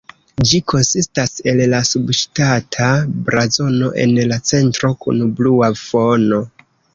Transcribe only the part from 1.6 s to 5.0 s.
la subŝtata blazono en la centro